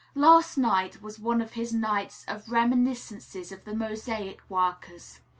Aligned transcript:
Last 0.15 0.57
night 0.57 0.99
was 1.03 1.19
one 1.19 1.41
of 1.41 1.51
his 1.51 1.75
nights 1.75 2.25
of 2.27 2.49
reminiscences 2.49 3.51
of 3.51 3.65
the 3.65 3.75
mosaic 3.75 4.41
workers. 4.49 5.19